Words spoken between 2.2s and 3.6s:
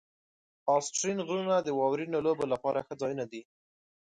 لوبو لپاره ښه ځایونه دي.